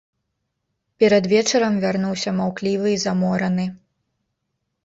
[1.03, 3.65] Перад вечарам вярнуўся маўклівы і замораны.